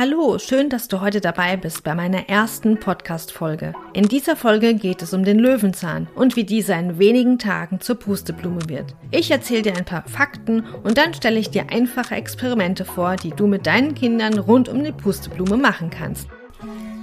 [0.00, 3.74] Hallo, schön, dass du heute dabei bist bei meiner ersten Podcast-Folge.
[3.94, 7.96] In dieser Folge geht es um den Löwenzahn und wie dieser in wenigen Tagen zur
[7.96, 8.94] Pusteblume wird.
[9.10, 13.30] Ich erzähle dir ein paar Fakten und dann stelle ich dir einfache Experimente vor, die
[13.30, 16.28] du mit deinen Kindern rund um die Pusteblume machen kannst.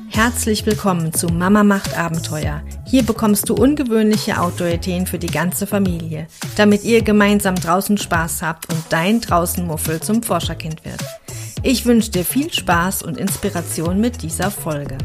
[0.07, 2.61] Herzlich willkommen zu Mama macht Abenteuer.
[2.85, 8.71] Hier bekommst du ungewöhnliche Outdoor-Ideen für die ganze Familie, damit ihr gemeinsam draußen Spaß habt
[8.71, 11.03] und dein Draußenmuffel zum Forscherkind wird.
[11.67, 14.99] Ich wünsche dir viel Spaß und Inspiration mit dieser Folge.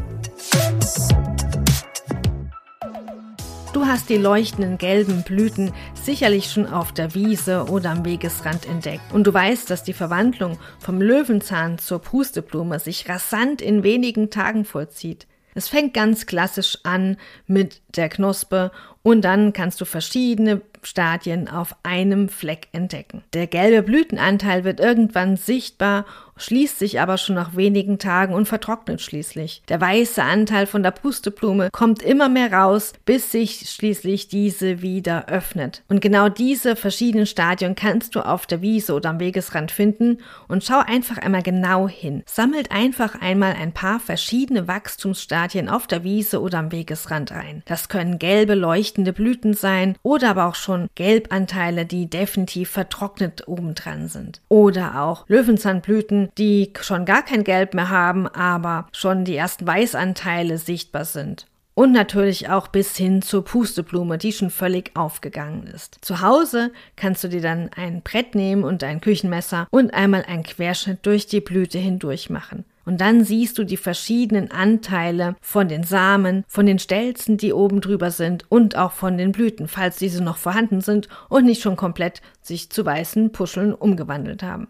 [3.73, 9.11] Du hast die leuchtenden gelben Blüten sicherlich schon auf der Wiese oder am Wegesrand entdeckt.
[9.11, 14.63] Und du weißt, dass die Verwandlung vom Löwenzahn zur Pusteblume sich rasant in wenigen Tagen
[14.63, 15.25] vollzieht.
[15.55, 18.71] Es fängt ganz klassisch an mit der Knospe
[19.03, 23.23] und dann kannst du verschiedene Stadien auf einem Fleck entdecken.
[23.33, 26.05] Der gelbe Blütenanteil wird irgendwann sichtbar
[26.41, 29.61] schließt sich aber schon nach wenigen Tagen und vertrocknet schließlich.
[29.69, 35.27] Der weiße Anteil von der Pusteblume kommt immer mehr raus, bis sich schließlich diese wieder
[35.27, 35.83] öffnet.
[35.87, 40.63] Und genau diese verschiedenen Stadien kannst du auf der Wiese oder am Wegesrand finden und
[40.63, 42.23] schau einfach einmal genau hin.
[42.25, 47.61] Sammelt einfach einmal ein paar verschiedene Wachstumsstadien auf der Wiese oder am Wegesrand ein.
[47.65, 48.55] Das können gelbe
[48.91, 54.41] leuchtende Blüten sein oder aber auch schon Gelbanteile, die definitiv vertrocknet obendran sind.
[54.49, 60.57] Oder auch Löwenzahnblüten, die schon gar kein Gelb mehr haben, aber schon die ersten Weißanteile
[60.57, 61.45] sichtbar sind.
[61.73, 65.99] Und natürlich auch bis hin zur Pusteblume, die schon völlig aufgegangen ist.
[66.01, 70.43] Zu Hause kannst du dir dann ein Brett nehmen und ein Küchenmesser und einmal einen
[70.43, 72.65] Querschnitt durch die Blüte hindurch machen.
[72.91, 77.79] Und dann siehst du die verschiedenen Anteile von den Samen, von den Stelzen, die oben
[77.79, 81.77] drüber sind und auch von den Blüten, falls diese noch vorhanden sind und nicht schon
[81.77, 84.67] komplett sich zu weißen Puscheln umgewandelt haben.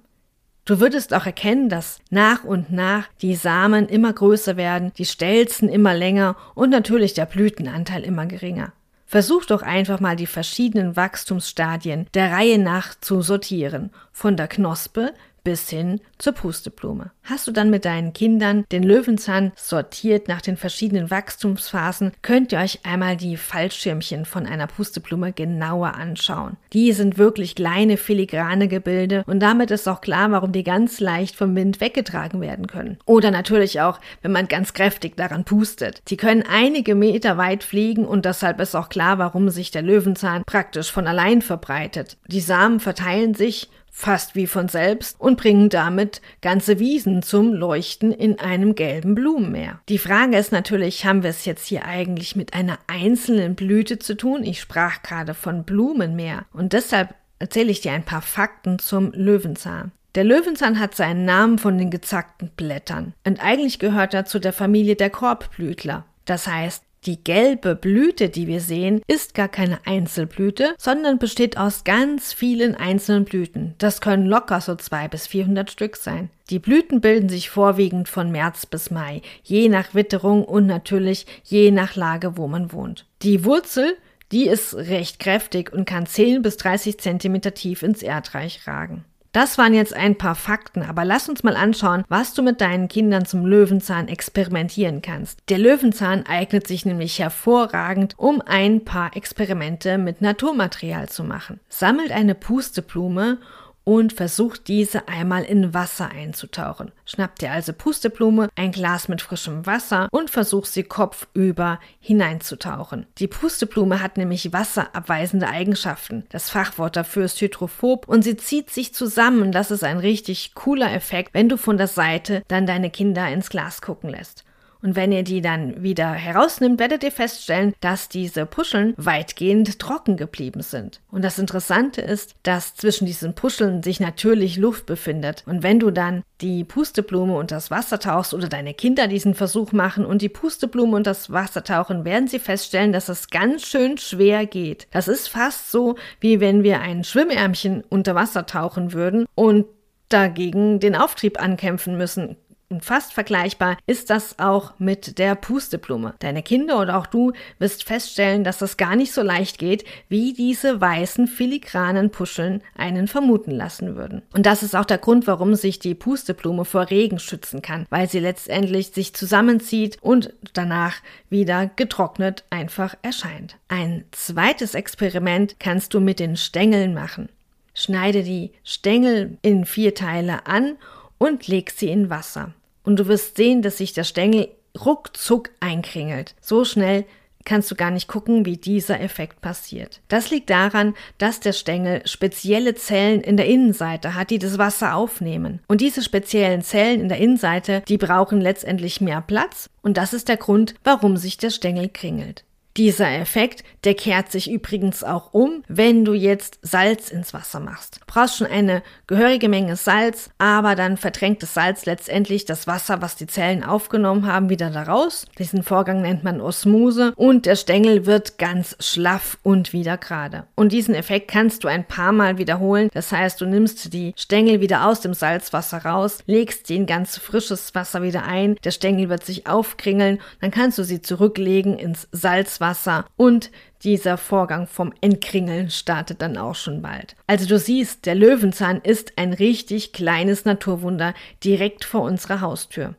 [0.65, 5.67] Du würdest auch erkennen, dass nach und nach die Samen immer größer werden, die Stelzen
[5.67, 8.71] immer länger und natürlich der Blütenanteil immer geringer.
[9.07, 15.11] Versuch doch einfach mal die verschiedenen Wachstumsstadien der Reihe nach zu sortieren, von der Knospe
[15.43, 17.11] bis hin zur Pusteblume.
[17.23, 22.59] Hast du dann mit deinen Kindern den Löwenzahn sortiert nach den verschiedenen Wachstumsphasen, könnt ihr
[22.59, 26.57] euch einmal die Fallschirmchen von einer Pusteblume genauer anschauen.
[26.73, 31.35] Die sind wirklich kleine filigrane Gebilde und damit ist auch klar, warum die ganz leicht
[31.35, 32.97] vom Wind weggetragen werden können.
[33.05, 36.01] Oder natürlich auch, wenn man ganz kräftig daran pustet.
[36.09, 40.43] Die können einige Meter weit fliegen und deshalb ist auch klar, warum sich der Löwenzahn
[40.45, 42.17] praktisch von allein verbreitet.
[42.27, 48.11] Die Samen verteilen sich fast wie von selbst und bringen damit ganze Wiesen zum Leuchten
[48.11, 49.81] in einem gelben Blumenmeer.
[49.89, 54.15] Die Frage ist natürlich, haben wir es jetzt hier eigentlich mit einer einzelnen Blüte zu
[54.15, 54.43] tun?
[54.43, 59.91] Ich sprach gerade von Blumenmeer und deshalb erzähle ich dir ein paar Fakten zum Löwenzahn.
[60.15, 64.53] Der Löwenzahn hat seinen Namen von den gezackten Blättern und eigentlich gehört er zu der
[64.53, 66.05] Familie der Korbblütler.
[66.25, 71.83] Das heißt, die gelbe Blüte, die wir sehen, ist gar keine Einzelblüte, sondern besteht aus
[71.83, 73.73] ganz vielen einzelnen Blüten.
[73.77, 76.29] Das können locker so zwei bis vierhundert Stück sein.
[76.49, 81.71] Die Blüten bilden sich vorwiegend von März bis Mai, je nach Witterung und natürlich je
[81.71, 83.05] nach Lage, wo man wohnt.
[83.21, 83.95] Die Wurzel
[84.31, 89.03] die ist recht kräftig und kann 10 bis 30 Zentimeter tief ins Erdreich ragen.
[89.31, 92.89] Das waren jetzt ein paar Fakten, aber lass uns mal anschauen, was du mit deinen
[92.89, 95.39] Kindern zum Löwenzahn experimentieren kannst.
[95.47, 101.61] Der Löwenzahn eignet sich nämlich hervorragend, um ein paar Experimente mit Naturmaterial zu machen.
[101.69, 103.37] Sammelt eine Pusteblume
[103.83, 106.91] und versucht diese einmal in Wasser einzutauchen.
[107.05, 113.07] Schnapp dir also Pusteblume, ein Glas mit frischem Wasser und versuch sie kopfüber hineinzutauchen.
[113.17, 116.25] Die Pusteblume hat nämlich wasserabweisende Eigenschaften.
[116.29, 119.51] Das Fachwort dafür ist hydrophob und sie zieht sich zusammen.
[119.51, 123.49] Das ist ein richtig cooler Effekt, wenn du von der Seite dann deine Kinder ins
[123.49, 124.45] Glas gucken lässt.
[124.81, 130.17] Und wenn ihr die dann wieder herausnimmt, werdet ihr feststellen, dass diese Puscheln weitgehend trocken
[130.17, 131.01] geblieben sind.
[131.11, 135.43] Und das Interessante ist, dass zwischen diesen Puscheln sich natürlich Luft befindet.
[135.45, 139.71] Und wenn du dann die Pusteblume und das Wasser tauchst oder deine Kinder diesen Versuch
[139.71, 143.97] machen und die Pusteblume und das Wasser tauchen, werden sie feststellen, dass es ganz schön
[143.97, 144.87] schwer geht.
[144.91, 149.65] Das ist fast so, wie wenn wir ein Schwimmärmchen unter Wasser tauchen würden und
[150.09, 152.35] dagegen den Auftrieb ankämpfen müssen.
[152.71, 156.13] Und fast vergleichbar ist das auch mit der Pusteblume.
[156.19, 160.31] Deine Kinder oder auch du wirst feststellen, dass das gar nicht so leicht geht, wie
[160.31, 164.21] diese weißen filigranen Puscheln einen vermuten lassen würden.
[164.33, 168.09] Und das ist auch der Grund, warum sich die Pusteblume vor Regen schützen kann, weil
[168.09, 170.95] sie letztendlich sich zusammenzieht und danach
[171.29, 173.57] wieder getrocknet einfach erscheint.
[173.67, 177.27] Ein zweites Experiment kannst du mit den Stängeln machen.
[177.73, 180.77] Schneide die Stängel in vier Teile an
[181.17, 182.53] und leg sie in Wasser.
[182.83, 184.49] Und du wirst sehen, dass sich der Stängel
[184.85, 186.35] ruckzuck einkringelt.
[186.41, 187.05] So schnell
[187.45, 190.01] kannst du gar nicht gucken, wie dieser Effekt passiert.
[190.07, 194.95] Das liegt daran, dass der Stängel spezielle Zellen in der Innenseite hat, die das Wasser
[194.95, 195.59] aufnehmen.
[195.67, 200.29] Und diese speziellen Zellen in der Innenseite, die brauchen letztendlich mehr Platz und das ist
[200.29, 202.43] der Grund, warum sich der Stängel kringelt.
[202.77, 207.97] Dieser Effekt, der kehrt sich übrigens auch um, wenn du jetzt Salz ins Wasser machst.
[207.97, 213.01] Du brauchst schon eine gehörige Menge Salz, aber dann verdrängt das Salz letztendlich das Wasser,
[213.01, 215.25] was die Zellen aufgenommen haben, wieder daraus.
[215.37, 220.45] Diesen Vorgang nennt man Osmose und der Stängel wird ganz schlaff und wieder gerade.
[220.55, 222.89] Und diesen Effekt kannst du ein paar Mal wiederholen.
[222.93, 227.17] Das heißt, du nimmst die Stängel wieder aus dem Salzwasser raus, legst sie in ganz
[227.17, 232.07] frisches Wasser wieder ein, der Stängel wird sich aufkringeln, dann kannst du sie zurücklegen ins
[232.13, 233.51] Salzwasser Wasser und
[233.83, 237.17] dieser Vorgang vom Entkringeln startet dann auch schon bald.
[237.27, 241.13] Also du siehst, der Löwenzahn ist ein richtig kleines Naturwunder
[241.43, 242.95] direkt vor unserer Haustür.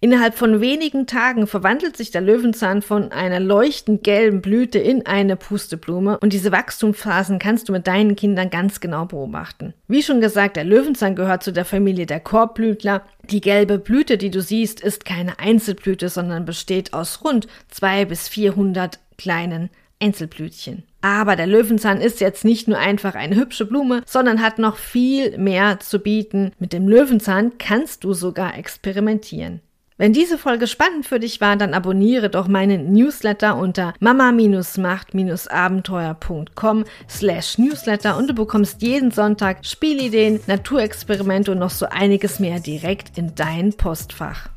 [0.00, 5.36] Innerhalb von wenigen Tagen verwandelt sich der Löwenzahn von einer leuchtend gelben Blüte in eine
[5.36, 9.72] Pusteblume und diese Wachstumsphasen kannst du mit deinen Kindern ganz genau beobachten.
[9.88, 13.02] Wie schon gesagt, der Löwenzahn gehört zu der Familie der Korbblütler.
[13.30, 18.28] Die gelbe Blüte, die du siehst, ist keine Einzelblüte, sondern besteht aus rund zwei bis
[18.28, 19.70] 400 kleinen
[20.00, 20.84] Einzelblütchen.
[21.00, 25.38] Aber der Löwenzahn ist jetzt nicht nur einfach eine hübsche Blume, sondern hat noch viel
[25.38, 26.52] mehr zu bieten.
[26.58, 29.60] Mit dem Löwenzahn kannst du sogar experimentieren.
[29.98, 37.56] Wenn diese Folge spannend für dich war, dann abonniere doch meinen Newsletter unter mama-macht-abenteuer.com slash
[37.56, 43.34] newsletter und du bekommst jeden Sonntag Spielideen, Naturexperimente und noch so einiges mehr direkt in
[43.34, 44.50] dein Postfach.